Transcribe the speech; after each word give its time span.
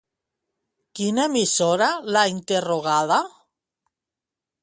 Quina 0.99 1.25
emissora 1.33 1.91
l'ha 2.15 2.25
interrogada? 2.33 3.19